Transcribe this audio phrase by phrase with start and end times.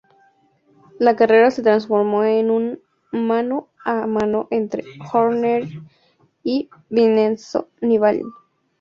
[0.97, 2.79] La carrera se transformó en un
[3.11, 5.65] mano a mano entre Horner
[6.43, 8.23] y Vincenzo Nibali.